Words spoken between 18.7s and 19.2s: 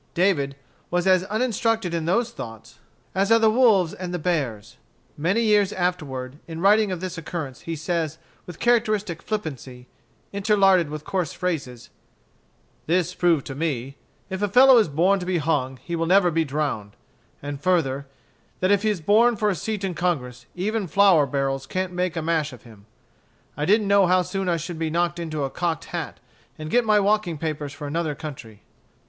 if he is